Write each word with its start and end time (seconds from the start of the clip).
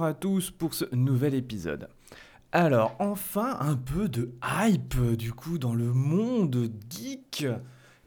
à 0.00 0.14
tous 0.14 0.50
pour 0.50 0.72
ce 0.72 0.86
nouvel 0.94 1.34
épisode. 1.34 1.88
Alors, 2.50 2.96
enfin 2.98 3.58
un 3.60 3.76
peu 3.76 4.08
de 4.08 4.32
hype 4.42 5.16
du 5.16 5.32
coup 5.32 5.58
dans 5.58 5.74
le 5.74 5.92
monde 5.92 6.70
geek. 6.88 7.46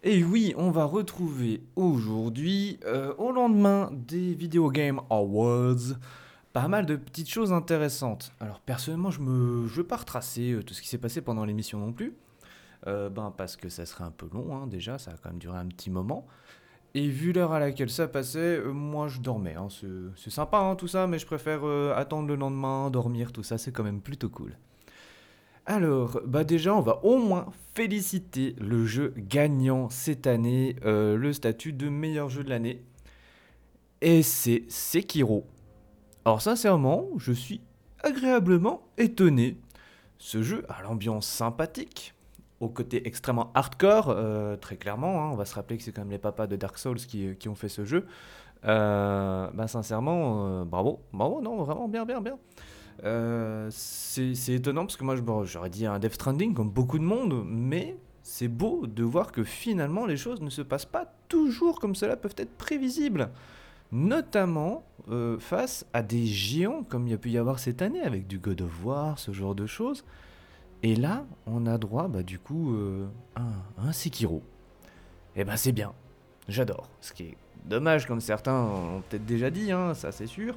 Et 0.02 0.24
oui, 0.24 0.54
on 0.58 0.72
va 0.72 0.86
retrouver 0.86 1.64
aujourd'hui, 1.76 2.80
euh, 2.86 3.14
au 3.20 3.32
lendemain 3.32 3.92
des 3.92 4.34
Video 4.34 4.72
Game 4.72 5.00
Awards, 5.12 5.98
pas 6.54 6.68
mal 6.68 6.88
de 6.88 6.96
petites 6.96 7.30
choses 7.30 7.54
intéressantes. 7.54 8.32
Alors 8.40 8.60
personnellement, 8.62 9.12
je 9.12 9.22
ne 9.22 9.68
veux 9.68 9.84
pas 9.84 9.98
retracer 9.98 10.54
euh, 10.54 10.64
tout 10.64 10.74
ce 10.74 10.82
qui 10.82 10.88
s'est 10.88 10.98
passé 10.98 11.22
pendant 11.22 11.46
l'émission 11.46 11.80
non 11.80 11.94
plus. 11.94 12.16
Euh, 12.88 13.10
ben, 13.10 13.34
parce 13.36 13.56
que 13.56 13.70
ça 13.70 13.86
serait 13.86 14.04
un 14.04 14.12
peu 14.12 14.28
long 14.32 14.56
hein, 14.56 14.68
déjà, 14.68 14.98
ça 14.98 15.12
a 15.12 15.14
quand 15.18 15.30
même 15.30 15.40
duré 15.40 15.58
un 15.58 15.68
petit 15.68 15.90
moment. 15.90 16.26
Et 16.98 17.10
vu 17.10 17.34
l'heure 17.34 17.52
à 17.52 17.60
laquelle 17.60 17.90
ça 17.90 18.08
passait, 18.08 18.58
euh, 18.58 18.72
moi 18.72 19.10
je 19.10 19.20
dormais. 19.20 19.56
Hein. 19.56 19.68
C'est 20.16 20.30
sympa 20.30 20.60
hein, 20.60 20.78
tout 20.78 20.88
ça, 20.88 21.08
mais 21.08 21.20
je 21.20 21.26
préfère 21.26 21.60
euh, 21.66 21.94
attendre 21.94 22.30
le 22.30 22.36
lendemain, 22.36 22.90
dormir, 22.90 23.34
tout 23.34 23.44
ça, 23.44 23.58
c'est 23.58 23.74
quand 23.74 23.84
même 23.84 24.00
plutôt 24.00 24.30
cool. 24.30 24.58
Alors, 25.66 26.22
bah 26.26 26.46
déjà, 26.46 26.74
on 26.74 26.80
va 26.80 27.04
au 27.04 27.18
moins 27.18 27.48
féliciter 27.74 28.56
le 28.62 28.86
jeu 28.86 29.14
gagnant 29.18 29.90
cette 29.90 30.26
année, 30.26 30.78
euh, 30.86 31.18
le 31.18 31.34
statut 31.34 31.74
de 31.74 31.90
meilleur 31.90 32.30
jeu 32.30 32.46
de 32.46 32.50
l'année. 32.50 32.82
Et 34.00 34.24
c'est 34.24 34.64
Sekiro. 34.70 35.46
Alors 36.24 36.42
sincèrement, 36.42 37.10
je 37.18 37.34
suis 37.34 37.60
agréablement 38.04 38.88
étonné. 38.98 39.58
Ce 40.18 40.42
jeu 40.42 40.64
a 40.70 40.82
l'ambiance 40.82 41.28
sympathique, 41.28 42.15
au 42.62 42.70
côté 42.70 43.08
extrêmement 43.08 43.52
hardcore, 43.54 44.10
euh, 44.10 44.56
très 44.56 44.78
clairement. 44.78 45.22
hein. 45.24 45.30
On 45.32 45.36
va 45.36 45.46
se 45.46 45.56
rappeler 45.56 45.78
que 45.78 45.84
c'est 45.84 45.92
quand 45.92 46.02
même 46.02 46.12
les 46.12 46.18
papas 46.18 46.48
de 46.48 46.56
Dark 46.56 46.78
Souls 46.78 46.98
qui, 46.98 47.36
qui 47.36 47.50
ont 47.50 47.56
fait 47.56 47.70
ce 47.70 47.86
jeu. 47.86 48.06
Euh, 48.66 49.50
bah, 49.54 49.68
sincèrement, 49.68 50.48
euh, 50.48 50.64
bravo, 50.64 51.02
bravo, 51.14 51.42
non, 51.42 51.62
vraiment 51.64 51.88
bien, 51.88 52.06
bien, 52.06 52.22
bien. 52.22 52.38
Euh, 53.04 53.68
c'est 53.72 54.54
étonnant 54.54 54.86
parce 54.86 54.96
que 54.96 55.04
moi, 55.04 55.16
j'aurais 55.44 55.70
dit 55.70 55.86
un 55.86 56.00
Death 56.00 56.14
Stranding 56.14 56.54
comme 56.54 56.70
beaucoup 56.70 56.98
de 56.98 57.04
monde, 57.04 57.44
mais 57.46 57.98
c'est 58.24 58.48
beau 58.48 58.88
de 58.88 59.04
voir 59.04 59.32
que 59.32 59.44
finalement 59.44 60.06
les 60.06 60.18
choses 60.18 60.42
ne 60.42 60.50
se 60.50 60.62
passent 60.64 60.86
pas 60.86 61.14
toujours 61.28 61.80
comme 61.80 61.94
cela 61.94 62.16
peuvent 62.16 62.36
être 62.38 62.58
prévisibles. 62.58 63.30
Notamment 63.92 64.84
euh, 65.12 65.38
face 65.38 65.86
à 65.94 66.02
des 66.02 66.26
géants 66.26 66.84
comme 66.84 67.08
il 67.08 67.12
y 67.12 67.14
a 67.14 67.18
pu 67.20 67.30
y 67.30 67.38
avoir 67.38 67.60
cette 67.60 67.84
année 67.84 68.02
avec 68.02 68.26
du 68.26 68.40
God 68.40 68.62
of 68.62 68.84
War, 68.84 69.20
ce 69.20 69.32
genre 69.32 69.54
de 69.54 69.68
choses. 69.68 70.04
Et 70.86 70.96
là, 70.96 71.26
on 71.48 71.66
a 71.66 71.80
droit, 71.80 72.08
bah, 72.08 72.22
du 72.22 72.38
coup, 72.38 72.76
euh, 72.76 73.08
à 73.36 73.42
un, 73.88 73.92
Sekiro. 73.92 74.44
Et 75.36 75.44
ben 75.44 75.58
c'est 75.58 75.72
bien. 75.72 75.94
J'adore. 76.48 76.88
Ce 77.02 77.12
qui 77.12 77.24
est 77.24 77.38
dommage, 77.66 78.06
comme 78.06 78.22
certains 78.22 78.54
ont 78.54 79.02
peut-être 79.10 79.26
déjà 79.26 79.50
dit, 79.50 79.72
hein, 79.72 79.96
ça 79.96 80.12
c'est 80.12 80.28
sûr, 80.28 80.54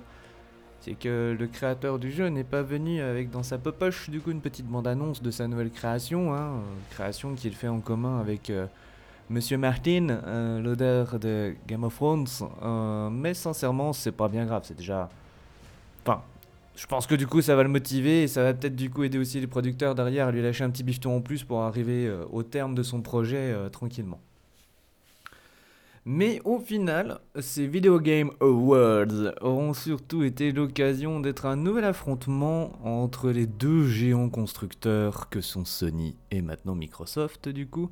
c'est 0.81 0.93
que 0.93 1.35
le 1.37 1.47
créateur 1.47 1.99
du 1.99 2.13
jeu 2.13 2.29
n'est 2.29 2.45
pas 2.45 2.61
venu 2.61 3.01
avec 3.01 3.31
dans 3.31 3.43
sa 3.43 3.57
poche 3.57 4.11
du 4.11 4.21
coup 4.21 4.31
une 4.31 4.43
petite 4.43 4.67
bande-annonce 4.67 5.23
de 5.23 5.31
sa 5.31 5.49
nouvelle 5.49 5.71
création, 5.71 6.35
hein, 6.35 6.61
création 6.91 7.35
qu'il 7.35 7.55
fait 7.55 7.69
en 7.69 7.81
commun 7.81 8.21
avec 8.21 8.51
euh, 8.51 8.67
Monsieur 9.31 9.57
Martin, 9.57 10.11
euh, 10.11 10.61
l'odeur 10.61 11.19
de 11.19 11.57
Game 11.67 11.85
of 11.85 11.95
Thrones. 11.95 12.27
euh, 12.63 13.09
mais 13.09 13.33
sincèrement, 13.33 13.95
c'est 13.95 14.13
pas 14.13 14.29
bien 14.29 14.45
grave, 14.45 14.65
c'est 14.67 14.77
déjà... 14.77 15.09
Enfin, 16.05 16.23
je 16.79 16.87
pense 16.87 17.09
que 17.09 17.17
du 17.17 17.27
coup 17.27 17.43
ça 17.43 17.57
va 17.57 17.65
le 17.65 17.69
motiver 17.69 18.23
et 18.23 18.29
ça 18.29 18.45
va 18.45 18.55
peut-être 18.55 18.77
du 18.77 18.89
coup 18.89 19.03
aider 19.03 19.19
aussi 19.19 19.41
les 19.41 19.49
producteurs 19.49 19.97
derrière 19.97 20.29
à 20.29 20.31
lui 20.31 20.41
lâcher 20.41 20.63
un 20.63 20.71
petit 20.71 20.85
bifton 20.85 21.17
en 21.17 21.21
plus 21.21 21.43
pour 21.43 21.63
arriver 21.63 22.07
euh, 22.07 22.25
au 22.31 22.45
terme 22.45 22.77
de 22.77 22.85
son 22.85 23.03
projet 23.03 23.37
euh, 23.37 23.69
tranquillement. 23.69 24.21
Mais 26.05 26.41
au 26.45 26.61
final, 26.61 27.19
ces 27.41 27.67
Video 27.67 27.99
Game 27.99 28.31
Awards 28.41 29.35
auront 29.41 29.75
surtout 29.75 30.23
été 30.23 30.53
l'occasion 30.53 31.19
d'être 31.19 31.47
un 31.47 31.57
nouvel 31.57 31.85
affrontement 31.85 32.79
entre 32.85 33.31
les 33.31 33.47
deux 33.47 33.85
géants 33.85 34.31
constructeurs 34.31 35.29
que 35.31 35.41
sont 35.41 35.65
Sony 35.65 36.15
et 36.31 36.43
maintenant 36.43 36.77
Microsoft 36.77 37.49
du 37.49 37.67
coup. 37.67 37.91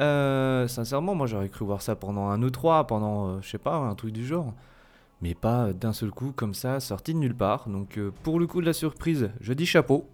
Euh, 0.00 0.66
sincèrement, 0.66 1.14
moi 1.14 1.28
j'aurais 1.28 1.48
cru 1.48 1.64
voir 1.64 1.80
ça 1.80 1.94
pendant 1.94 2.26
un 2.26 2.40
E3, 2.40 2.86
pendant, 2.86 3.40
je 3.40 3.48
sais 3.48 3.58
pas, 3.58 3.76
un 3.76 3.94
truc 3.94 4.12
du 4.12 4.26
genre. 4.26 4.52
Mais 5.22 5.34
pas 5.34 5.72
d'un 5.72 5.92
seul 5.92 6.10
coup 6.10 6.32
comme 6.34 6.54
ça, 6.54 6.80
sorti 6.80 7.12
de 7.12 7.18
nulle 7.18 7.34
part. 7.34 7.68
Donc 7.68 7.98
euh, 7.98 8.10
pour 8.22 8.40
le 8.40 8.46
coup 8.46 8.60
de 8.60 8.66
la 8.66 8.72
surprise, 8.72 9.30
je 9.40 9.52
dis 9.52 9.66
chapeau. 9.66 10.08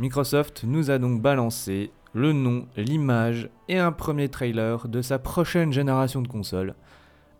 Microsoft 0.00 0.64
nous 0.64 0.90
a 0.90 0.98
donc 0.98 1.20
balancé 1.20 1.90
le 2.14 2.32
nom, 2.32 2.66
l'image 2.76 3.48
et 3.68 3.78
un 3.78 3.92
premier 3.92 4.28
trailer 4.28 4.88
de 4.88 5.02
sa 5.02 5.18
prochaine 5.18 5.72
génération 5.72 6.22
de 6.22 6.28
consoles, 6.28 6.74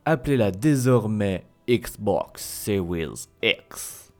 appelée-la 0.05 0.51
désormais 0.51 1.45
Xbox 1.69 2.43
Series 2.43 3.29
X. 3.43 4.13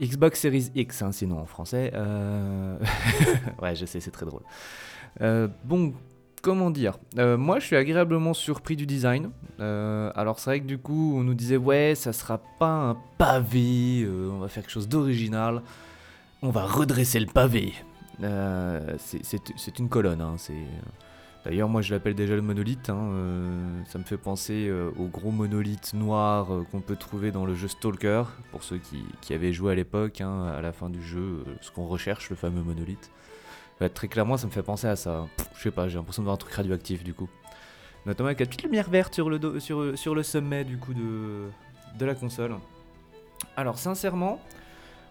Xbox 0.00 0.40
Series 0.40 0.70
X, 0.74 1.02
hein, 1.02 1.12
sinon 1.12 1.38
en 1.38 1.46
français. 1.46 1.92
euh, 1.94 2.76
ouais, 3.62 3.74
je 3.74 3.86
sais, 3.86 4.00
c'est 4.00 4.10
très 4.10 4.26
drôle. 4.26 4.42
Euh, 5.20 5.48
bon, 5.64 5.92
comment 6.42 6.70
dire 6.70 6.98
Euh, 7.18 7.36
Moi, 7.38 7.58
je 7.60 7.66
suis 7.66 7.76
agréablement 7.76 8.34
surpris 8.34 8.76
du 8.76 8.84
design. 8.86 9.30
Euh, 9.60 10.10
alors, 10.14 10.38
c'est 10.38 10.50
vrai 10.50 10.60
que 10.60 10.66
du 10.66 10.78
coup, 10.78 11.14
on 11.16 11.22
nous 11.22 11.34
disait, 11.34 11.56
ouais, 11.56 11.94
ça 11.94 12.12
sera 12.12 12.38
pas 12.58 12.90
un 12.90 12.96
pavé, 13.16 14.02
euh, 14.02 14.30
on 14.32 14.38
va 14.38 14.48
faire 14.48 14.62
quelque 14.64 14.72
chose 14.72 14.88
d'original. 14.88 15.62
On 16.42 16.50
va 16.50 16.64
redresser 16.66 17.20
le 17.20 17.26
pavé. 17.26 17.72
C'est- 18.98 19.78
une 19.78 19.88
colonne. 19.88 20.20
hein, 20.20 20.34
D'ailleurs, 21.44 21.68
moi 21.68 21.82
je 21.82 21.92
l'appelle 21.92 22.14
déjà 22.14 22.36
le 22.36 22.42
monolithe. 22.42 22.88
hein, 22.88 23.10
ça 23.88 23.98
me 23.98 24.04
fait 24.04 24.16
penser 24.16 24.70
au 24.96 25.06
gros 25.06 25.30
monolithe 25.32 25.92
noir 25.94 26.48
qu'on 26.70 26.80
peut 26.80 26.94
trouver 26.96 27.32
dans 27.32 27.44
le 27.46 27.54
jeu 27.54 27.66
Stalker, 27.68 28.24
pour 28.52 28.62
ceux 28.62 28.78
qui, 29.20 29.34
avaient 29.34 29.52
joué 29.52 29.72
à 29.72 29.74
l'époque, 29.74 30.20
hein, 30.20 30.44
à 30.56 30.60
la 30.60 30.72
fin 30.72 30.88
du 30.88 31.02
jeu, 31.02 31.44
ce 31.60 31.70
qu'on 31.72 31.86
recherche, 31.86 32.30
le 32.30 32.36
fameux 32.36 32.62
monolithe. 32.62 33.10
Ouais, 33.82 33.88
très 33.88 34.06
clairement, 34.06 34.36
ça 34.36 34.46
me 34.46 34.52
fait 34.52 34.62
penser 34.62 34.86
à 34.86 34.94
ça. 34.94 35.26
Pff, 35.36 35.48
Je 35.56 35.62
sais 35.64 35.70
pas, 35.72 35.88
j'ai 35.88 35.96
l'impression 35.98 36.22
de 36.22 36.26
voir 36.26 36.34
un 36.34 36.38
truc 36.38 36.52
radioactif 36.52 37.02
du 37.02 37.14
coup. 37.14 37.28
Notamment 38.06 38.28
avec 38.28 38.38
la 38.40 38.46
petite 38.46 38.62
lumière 38.62 38.88
verte 38.88 39.12
sur 39.12 39.28
le, 39.28 39.58
sur, 39.58 39.98
sur 39.98 40.14
le 40.14 40.22
sommet 40.22 40.62
du 40.64 40.76
coup 40.78 40.94
de, 40.94 41.48
de 41.98 42.04
la 42.06 42.14
console. 42.14 42.54
Alors, 43.56 43.78
sincèrement. 43.78 44.40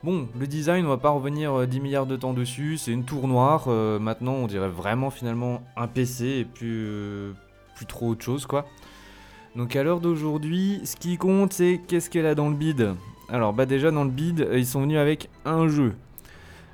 Bon, 0.04 0.30
le 0.40 0.48
design, 0.48 0.86
on 0.86 0.90
va 0.90 0.98
pas 0.98 1.09
revenir 1.09 1.54
euh, 1.54 1.68
10 1.68 1.80
milliards 1.82 2.06
de 2.08 2.16
temps 2.16 2.34
dessus, 2.34 2.78
c'est 2.78 2.92
une 2.92 3.04
tour 3.04 3.28
noire. 3.28 3.66
euh, 3.68 4.00
maintenant, 4.00 4.34
on 4.34 4.48
dirait 4.48 4.70
vraiment 4.70 5.09
finalement 5.12 5.62
un 5.78 5.88
PC 5.88 6.26
et 6.26 6.46
plus, 6.46 6.86
euh, 6.88 7.34
plus 7.76 7.86
trop 7.86 8.08
autre 8.09 8.24
chose, 8.24 8.46
quoi. 8.46 8.66
Donc 9.56 9.76
à 9.76 9.84
l'heure 9.84 10.00
d'aujourd'hui, 10.00 10.80
ce 10.86 10.96
qui 10.96 11.18
compte, 11.18 11.52
c'est 11.53 11.82
qu'est-ce 11.88 12.09
qu'elle 12.09 12.26
a 12.26 12.36
dans 12.36 12.50
le 12.50 12.56
bid. 12.56 12.96
Alors, 13.30 13.53
bah 13.53 13.66
déjà, 13.68 13.92
dans 13.92 14.03
le 14.06 14.09
bid, 14.09 14.42
euh, 14.42 14.58
ils 14.58 14.66
sont 14.66 14.82
venus 14.82 14.98
avec 14.98 15.30
un 15.46 15.68
jeu. 15.68 15.94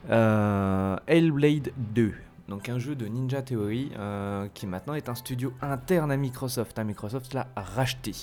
Euh, 0.10 0.96
Hellblade 1.08 1.72
2. 1.78 2.14
Donc 2.48 2.70
un 2.70 2.80
jeu 2.80 2.96
de 2.96 3.06
Ninja 3.08 3.42
Theory 3.42 3.92
euh, 3.98 4.48
qui 4.54 4.68
maintenant 4.68 4.94
est 4.94 5.10
un 5.10 5.16
studio 5.16 5.54
interne 5.62 6.12
à 6.12 6.18
Microsoft. 6.18 6.80
hein. 6.80 6.84
Microsoft 6.86 7.34
l'a 7.34 7.48
racheté. 7.56 8.14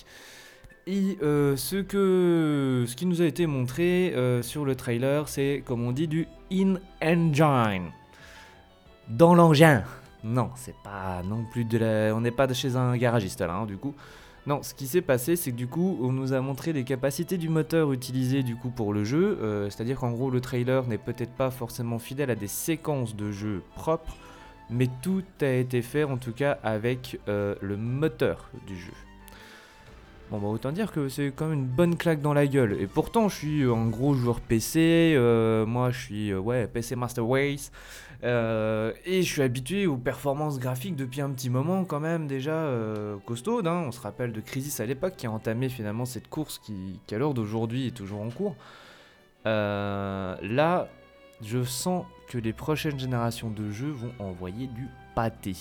Et 0.86 1.18
euh, 1.22 1.56
ce, 1.56 1.76
que, 1.76 2.84
ce 2.86 2.96
qui 2.96 3.06
nous 3.06 3.22
a 3.22 3.26
été 3.26 3.46
montré 3.46 4.14
sur 4.42 4.64
le 4.64 4.74
trailer, 4.74 5.28
c'est 5.28 5.62
comme 5.66 5.82
on 5.82 5.92
dit 5.92 6.08
du 6.08 6.26
in-engine. 6.50 7.90
Dans 9.08 9.34
l'engin. 9.34 9.84
Non, 10.22 10.50
c'est 10.54 10.74
pas 10.82 11.22
non 11.22 11.44
plus 11.52 11.66
de 11.66 11.76
la. 11.76 12.14
On 12.16 12.22
n'est 12.22 12.30
pas 12.30 12.50
chez 12.54 12.76
un 12.76 12.96
garagiste 12.96 13.42
là, 13.42 13.52
hein, 13.52 13.66
du 13.66 13.76
coup. 13.76 13.94
Non, 14.46 14.62
ce 14.62 14.74
qui 14.74 14.86
s'est 14.86 15.00
passé, 15.00 15.36
c'est 15.36 15.52
que 15.52 15.56
du 15.56 15.66
coup, 15.66 15.98
on 16.02 16.12
nous 16.12 16.34
a 16.34 16.40
montré 16.42 16.74
les 16.74 16.84
capacités 16.84 17.38
du 17.38 17.48
moteur 17.48 17.92
utilisé 17.92 18.42
du 18.42 18.56
coup 18.56 18.68
pour 18.68 18.92
le 18.92 19.02
jeu. 19.02 19.38
euh, 19.40 19.70
C'est-à-dire 19.70 19.98
qu'en 19.98 20.10
gros, 20.12 20.30
le 20.30 20.40
trailer 20.40 20.86
n'est 20.86 20.98
peut-être 20.98 21.32
pas 21.32 21.50
forcément 21.50 21.98
fidèle 21.98 22.30
à 22.30 22.34
des 22.34 22.46
séquences 22.48 23.16
de 23.16 23.30
jeu 23.32 23.62
propres, 23.74 24.14
mais 24.68 24.88
tout 25.00 25.22
a 25.40 25.46
été 25.46 25.80
fait 25.80 26.04
en 26.04 26.18
tout 26.18 26.32
cas 26.32 26.58
avec 26.62 27.18
euh, 27.28 27.54
le 27.62 27.78
moteur 27.78 28.50
du 28.66 28.76
jeu. 28.78 28.92
Bon 30.30 30.38
bah 30.38 30.48
autant 30.48 30.72
dire 30.72 30.90
que 30.90 31.08
c'est 31.08 31.32
quand 31.36 31.46
même 31.48 31.58
une 31.60 31.66
bonne 31.66 31.96
claque 31.96 32.20
dans 32.20 32.32
la 32.32 32.46
gueule. 32.46 32.80
Et 32.80 32.86
pourtant 32.86 33.28
je 33.28 33.36
suis 33.36 33.62
un 33.62 33.86
gros 33.88 34.14
joueur 34.14 34.40
PC, 34.40 35.14
euh, 35.16 35.66
moi 35.66 35.90
je 35.90 36.00
suis 36.00 36.30
euh, 36.32 36.38
ouais 36.40 36.66
PC 36.66 36.96
Master 36.96 37.28
Race, 37.28 37.70
euh, 38.24 38.92
et 39.04 39.22
je 39.22 39.30
suis 39.30 39.42
habitué 39.42 39.86
aux 39.86 39.98
performances 39.98 40.58
graphiques 40.58 40.96
depuis 40.96 41.20
un 41.20 41.30
petit 41.30 41.50
moment 41.50 41.84
quand 41.84 42.00
même 42.00 42.26
déjà 42.26 42.68
costaude. 43.26 43.66
hein. 43.68 43.84
On 43.86 43.92
se 43.92 44.00
rappelle 44.00 44.32
de 44.32 44.40
Crisis 44.40 44.80
à 44.80 44.86
l'époque 44.86 45.14
qui 45.16 45.26
a 45.26 45.30
entamé 45.30 45.68
finalement 45.68 46.06
cette 46.06 46.28
course 46.28 46.58
qui, 46.58 47.00
qui 47.06 47.14
à 47.14 47.18
l'heure 47.18 47.34
d'aujourd'hui 47.34 47.86
est 47.88 47.94
toujours 47.94 48.22
en 48.22 48.30
cours. 48.30 48.56
Là, 49.44 50.88
je 51.42 51.62
sens 51.62 52.06
que 52.28 52.38
les 52.38 52.54
prochaines 52.54 52.98
générations 52.98 53.50
de 53.50 53.70
jeux 53.70 53.90
vont 53.90 54.12
envoyer 54.18 54.68
du 54.68 54.88
pâté. 55.14 55.54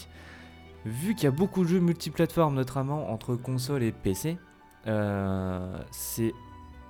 Vu 0.86 1.16
qu'il 1.16 1.26
y 1.26 1.28
a 1.28 1.32
beaucoup 1.32 1.64
de 1.64 1.68
jeux 1.68 1.80
multiplateformes, 1.80 2.56
notamment 2.56 3.12
entre 3.12 3.36
console 3.36 3.84
et 3.84 3.92
PC, 3.92 4.38
c'est 4.86 6.34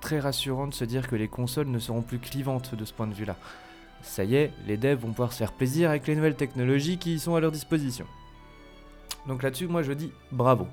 très 0.00 0.20
rassurant 0.20 0.66
de 0.66 0.74
se 0.74 0.84
dire 0.84 1.08
que 1.08 1.16
les 1.16 1.28
consoles 1.28 1.68
ne 1.68 1.78
seront 1.78 2.02
plus 2.02 2.18
clivantes 2.18 2.74
de 2.74 2.84
ce 2.84 2.92
point 2.92 3.06
de 3.06 3.14
vue-là. 3.14 3.36
Ça 4.02 4.24
y 4.24 4.34
est, 4.34 4.52
les 4.66 4.76
devs 4.76 4.98
vont 4.98 5.10
pouvoir 5.10 5.32
se 5.32 5.38
faire 5.38 5.52
plaisir 5.52 5.88
avec 5.88 6.06
les 6.06 6.14
nouvelles 6.14 6.36
technologies 6.36 6.98
qui 6.98 7.18
sont 7.18 7.34
à 7.36 7.40
leur 7.40 7.50
disposition. 7.50 8.06
Donc 9.26 9.42
là-dessus, 9.42 9.66
moi 9.66 9.82
je 9.82 9.92
dis 9.92 10.12
bravo. 10.30 10.66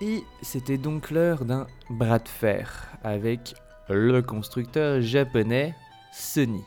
Et 0.00 0.24
c'était 0.40 0.78
donc 0.78 1.10
l'heure 1.10 1.44
d'un 1.44 1.66
bras 1.90 2.18
de 2.18 2.28
fer 2.28 2.88
avec 3.02 3.54
le 3.88 4.22
constructeur 4.22 5.02
japonais 5.02 5.74
Sony. 6.12 6.64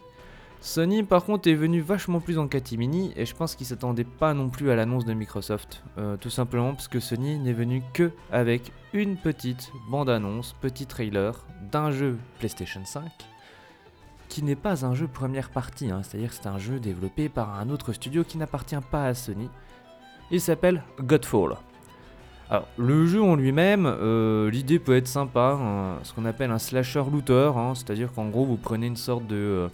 Sony 0.67 1.03
par 1.03 1.23
contre 1.23 1.47
est 1.47 1.55
venu 1.55 1.79
vachement 1.79 2.19
plus 2.19 2.37
en 2.37 2.49
catimini 2.49 3.13
et 3.15 3.25
je 3.25 3.33
pense 3.33 3.55
qu'il 3.55 3.65
s'attendait 3.65 4.03
pas 4.03 4.33
non 4.33 4.49
plus 4.49 4.69
à 4.69 4.75
l'annonce 4.75 5.05
de 5.05 5.13
Microsoft. 5.13 5.81
Euh, 5.97 6.17
tout 6.17 6.29
simplement 6.29 6.73
parce 6.73 6.89
que 6.89 6.99
Sony 6.99 7.39
n'est 7.39 7.53
venu 7.53 7.83
que 7.93 8.11
avec 8.33 8.73
une 8.91 9.15
petite 9.15 9.71
bande-annonce, 9.89 10.57
petit 10.59 10.85
trailer 10.85 11.45
d'un 11.71 11.91
jeu 11.91 12.17
PlayStation 12.39 12.81
5 12.83 13.01
qui 14.27 14.43
n'est 14.43 14.57
pas 14.57 14.85
un 14.85 14.93
jeu 14.93 15.07
première 15.07 15.51
partie, 15.51 15.89
hein. 15.89 16.01
c'est-à-dire 16.03 16.33
c'est 16.33 16.47
un 16.47 16.57
jeu 16.57 16.81
développé 16.81 17.29
par 17.29 17.57
un 17.57 17.69
autre 17.69 17.93
studio 17.93 18.25
qui 18.25 18.37
n'appartient 18.37 18.75
pas 18.91 19.05
à 19.05 19.13
Sony. 19.13 19.47
Il 20.31 20.41
s'appelle 20.41 20.83
Godfall. 20.99 21.55
Alors, 22.49 22.67
le 22.75 23.05
jeu 23.05 23.23
en 23.23 23.37
lui-même, 23.37 23.85
euh, 23.85 24.51
l'idée 24.51 24.79
peut 24.79 24.97
être 24.97 25.07
sympa, 25.07 25.57
ce 26.03 26.11
qu'on 26.11 26.25
appelle 26.25 26.51
un 26.51 26.59
slasher 26.59 27.03
looter, 27.09 27.53
hein. 27.55 27.73
c'est-à-dire 27.73 28.11
qu'en 28.11 28.27
gros 28.27 28.43
vous 28.43 28.57
prenez 28.57 28.87
une 28.87 28.97
sorte 28.97 29.25
de... 29.27 29.35
Euh, 29.35 29.67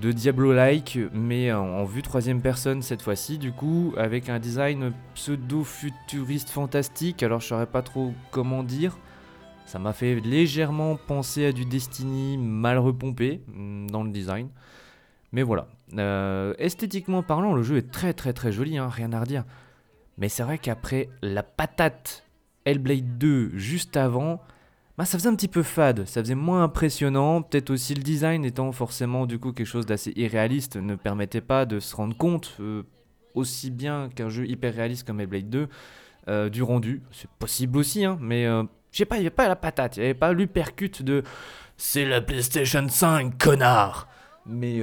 de 0.00 0.12
Diablo-like, 0.12 0.98
mais 1.12 1.52
en, 1.52 1.84
vue 1.84 2.02
troisième 2.02 2.40
personne 2.40 2.82
cette 2.82 3.02
fois-ci, 3.02 3.38
du 3.38 3.52
coup, 3.52 3.94
avec 3.96 4.28
un 4.28 4.38
design 4.38 4.92
pseudo-futuriste 5.14 6.50
fantastique. 6.50 7.22
Alors, 7.22 7.40
je 7.40 7.48
saurais 7.48 7.66
pas 7.66 7.82
trop 7.82 8.14
comment 8.30 8.62
dire. 8.62 8.96
Ça 9.66 9.78
m'a 9.78 9.92
fait 9.92 10.20
légèrement 10.20 10.96
penser 10.96 11.46
à 11.46 11.52
du 11.52 11.64
Destiny 11.64 12.38
mal 12.38 12.78
repompé 12.78 13.42
mm, 13.48 13.90
dans 13.90 14.02
le 14.02 14.10
design. 14.10 14.48
Mais 15.32 15.42
voilà. 15.42 15.68
Euh, 15.96 16.54
esthétiquement 16.58 17.22
parlant, 17.22 17.52
le 17.52 17.62
jeu 17.62 17.76
est 17.76 17.90
très 17.90 18.14
très 18.14 18.32
très 18.32 18.52
joli, 18.52 18.78
hein, 18.78 18.88
rien 18.88 19.12
à 19.12 19.20
redire. 19.20 19.44
Mais 20.16 20.28
c'est 20.28 20.42
vrai 20.42 20.58
qu'après 20.58 21.08
la 21.22 21.42
patate 21.42 22.24
Hellblade 22.64 23.18
2 23.18 23.50
juste 23.56 23.96
avant, 23.96 24.40
bah, 24.98 25.04
ça 25.04 25.16
faisait 25.16 25.28
un 25.28 25.36
petit 25.36 25.46
peu 25.46 25.62
fade, 25.62 26.06
ça 26.06 26.20
faisait 26.20 26.34
moins 26.34 26.64
impressionnant. 26.64 27.40
Peut-être 27.40 27.70
aussi 27.70 27.94
le 27.94 28.02
design 28.02 28.44
étant 28.44 28.72
forcément 28.72 29.26
du 29.26 29.38
coup 29.38 29.52
quelque 29.52 29.64
chose 29.64 29.86
d'assez 29.86 30.12
irréaliste 30.16 30.74
ne 30.74 30.96
permettait 30.96 31.40
pas 31.40 31.66
de 31.66 31.78
se 31.78 31.94
rendre 31.94 32.16
compte 32.16 32.56
euh, 32.58 32.82
aussi 33.34 33.70
bien 33.70 34.08
qu'un 34.12 34.28
jeu 34.28 34.44
hyper 34.48 34.74
réaliste 34.74 35.06
comme 35.06 35.20
Hellblade 35.20 35.48
2 35.48 35.68
euh, 36.26 36.48
du 36.48 36.64
rendu. 36.64 37.02
C'est 37.12 37.30
possible 37.30 37.78
aussi, 37.78 38.04
hein, 38.04 38.18
mais 38.20 38.44
euh, 38.44 38.64
sais 38.90 39.04
pas, 39.04 39.18
il 39.18 39.20
n'y 39.20 39.26
avait 39.26 39.36
pas 39.36 39.46
la 39.46 39.54
patate, 39.54 39.98
il 39.98 40.00
n'y 40.00 40.06
avait 40.06 40.14
pas 40.14 40.32
l'hypercute 40.32 41.04
de 41.04 41.22
c'est 41.76 42.04
la 42.04 42.20
PlayStation 42.20 42.88
5, 42.88 43.38
connard 43.38 44.08
Mais 44.46 44.82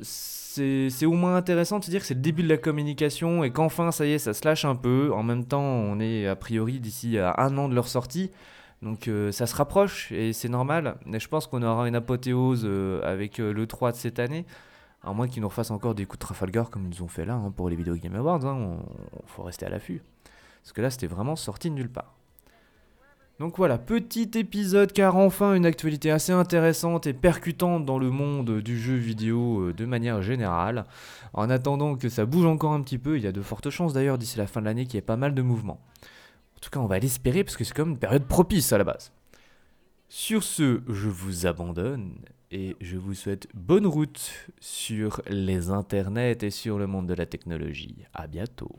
c'est 0.00 1.04
au 1.04 1.12
moins 1.12 1.36
intéressant 1.36 1.78
de 1.78 1.84
se 1.84 1.90
dire 1.90 2.00
que 2.00 2.06
c'est 2.06 2.14
le 2.14 2.22
début 2.22 2.42
de 2.42 2.48
la 2.48 2.56
communication 2.56 3.44
et 3.44 3.50
qu'enfin, 3.50 3.92
ça 3.92 4.06
y 4.06 4.12
est, 4.12 4.18
ça 4.18 4.32
se 4.32 4.48
lâche 4.48 4.64
un 4.64 4.76
peu. 4.76 5.12
En 5.12 5.22
même 5.22 5.44
temps, 5.44 5.60
on 5.60 6.00
est 6.00 6.26
a 6.26 6.36
priori 6.36 6.80
d'ici 6.80 7.18
à 7.18 7.34
un 7.36 7.58
an 7.58 7.68
de 7.68 7.74
leur 7.74 7.88
sortie. 7.88 8.30
Donc 8.82 9.06
euh, 9.06 9.30
ça 9.30 9.46
se 9.46 9.54
rapproche 9.54 10.10
et 10.12 10.32
c'est 10.32 10.48
normal. 10.48 10.96
Mais 11.06 11.20
je 11.20 11.28
pense 11.28 11.46
qu'on 11.46 11.62
aura 11.62 11.86
une 11.88 11.94
apothéose 11.94 12.62
euh, 12.64 13.00
avec 13.04 13.38
euh, 13.38 13.52
le 13.52 13.66
3 13.66 13.92
de 13.92 13.96
cette 13.96 14.18
année. 14.18 14.44
À 15.04 15.12
moins 15.12 15.28
qu'ils 15.28 15.42
nous 15.42 15.48
refassent 15.48 15.70
encore 15.70 15.94
des 15.94 16.04
coups 16.04 16.18
de 16.18 16.26
Trafalgar 16.26 16.70
comme 16.70 16.84
ils 16.84 16.90
nous 16.90 17.02
ont 17.02 17.08
fait 17.08 17.24
là 17.24 17.34
hein, 17.34 17.52
pour 17.56 17.68
les 17.68 17.76
Video 17.76 17.94
Game 17.94 18.14
Awards. 18.14 18.44
Hein. 18.44 18.54
On, 18.54 18.78
faut 19.26 19.44
rester 19.44 19.66
à 19.66 19.68
l'affût. 19.68 20.02
Parce 20.62 20.72
que 20.72 20.80
là, 20.80 20.90
c'était 20.90 21.06
vraiment 21.06 21.36
sorti 21.36 21.70
de 21.70 21.74
nulle 21.74 21.90
part. 21.90 22.14
Donc 23.40 23.56
voilà, 23.56 23.78
petit 23.78 24.30
épisode 24.34 24.92
car 24.92 25.16
enfin 25.16 25.54
une 25.54 25.66
actualité 25.66 26.12
assez 26.12 26.30
intéressante 26.30 27.08
et 27.08 27.12
percutante 27.12 27.84
dans 27.84 27.98
le 27.98 28.10
monde 28.10 28.60
du 28.60 28.78
jeu 28.78 28.94
vidéo 28.94 29.72
de 29.72 29.84
manière 29.84 30.22
générale. 30.22 30.84
En 31.32 31.50
attendant 31.50 31.96
que 31.96 32.08
ça 32.08 32.24
bouge 32.24 32.46
encore 32.46 32.72
un 32.72 32.82
petit 32.82 32.98
peu, 32.98 33.16
il 33.16 33.24
y 33.24 33.26
a 33.26 33.32
de 33.32 33.42
fortes 33.42 33.70
chances 33.70 33.94
d'ailleurs 33.94 34.18
d'ici 34.18 34.38
la 34.38 34.46
fin 34.46 34.60
de 34.60 34.66
l'année 34.66 34.84
qu'il 34.84 34.94
y 34.94 34.98
ait 34.98 35.02
pas 35.02 35.16
mal 35.16 35.34
de 35.34 35.42
mouvements. 35.42 35.80
En 36.62 36.64
tout 36.64 36.70
cas, 36.70 36.78
on 36.78 36.86
va 36.86 37.00
l'espérer 37.00 37.42
parce 37.42 37.56
que 37.56 37.64
c'est 37.64 37.74
comme 37.74 37.90
une 37.90 37.98
période 37.98 38.28
propice 38.28 38.72
à 38.72 38.78
la 38.78 38.84
base. 38.84 39.10
Sur 40.08 40.44
ce, 40.44 40.80
je 40.86 41.08
vous 41.08 41.46
abandonne 41.48 42.14
et 42.52 42.76
je 42.80 42.96
vous 42.98 43.14
souhaite 43.14 43.48
bonne 43.52 43.84
route 43.84 44.30
sur 44.60 45.22
les 45.26 45.70
internets 45.70 46.38
et 46.42 46.50
sur 46.50 46.78
le 46.78 46.86
monde 46.86 47.08
de 47.08 47.14
la 47.14 47.26
technologie. 47.26 48.04
À 48.14 48.28
bientôt. 48.28 48.70